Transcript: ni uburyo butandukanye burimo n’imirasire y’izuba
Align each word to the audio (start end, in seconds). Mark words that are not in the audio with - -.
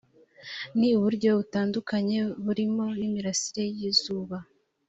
ni 0.77 0.89
uburyo 0.97 1.29
butandukanye 1.39 2.17
burimo 2.45 2.83
n’imirasire 2.99 3.63
y’izuba 3.77 4.37